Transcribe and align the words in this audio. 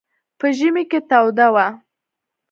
په 0.39 0.47
ژمي 0.57 0.83
کې 0.91 0.99
توده 1.09 1.47
وه. 1.53 1.67